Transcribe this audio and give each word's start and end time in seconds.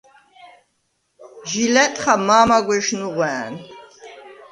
ჟი 1.49 1.63
ლა̈ტხა 1.73 2.15
მა̄მაგვეშ 2.27 2.87
ნუღვა̄̈ნ. 2.99 3.53